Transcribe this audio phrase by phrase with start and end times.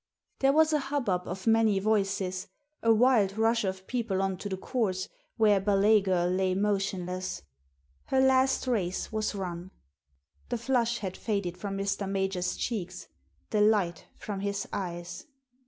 [0.39, 2.47] There was a hubbub of many voices,
[2.81, 7.43] a wild rush of people on to the course, where Ballet Girl lay motion less.
[8.05, 9.69] Her last race was run.
[10.49, 12.09] The flush had faded from Mr.
[12.09, 13.09] Major's cheeks,
[13.51, 15.27] the light from his eyes.